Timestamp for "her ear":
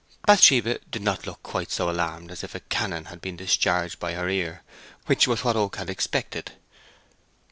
4.13-4.63